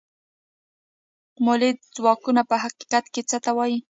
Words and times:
مؤلده 1.45 1.85
ځواکونه 1.95 2.41
په 2.49 2.55
حقیقت 2.63 3.05
کې 3.13 3.21
څه 3.29 3.37
ته 3.45 3.51
وايي؟ 3.57 3.77